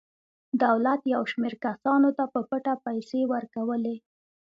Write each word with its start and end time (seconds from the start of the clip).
دولت 0.63 1.01
یو 1.13 1.23
شمېر 1.31 1.53
کسانو 1.65 2.09
ته 2.17 2.23
په 2.33 2.39
پټه 2.49 2.73
پیسې 2.85 3.21
ورکولې. 3.33 3.95